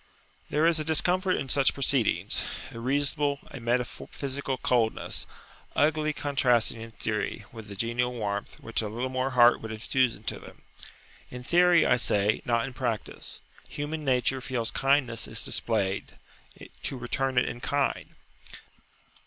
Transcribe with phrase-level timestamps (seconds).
[0.49, 5.27] There is a discomfort in such proceedings, a reasonable, [p.52]a metaphysical coldness,
[5.75, 10.15] uglily contrasting in theory with the genial warmth which a little more heart would infuse
[10.15, 10.63] into them.
[11.29, 13.41] In theory, I say, not in practice.
[13.69, 16.17] Human nature feels kindness is displayed
[16.81, 18.15] to return it in kind.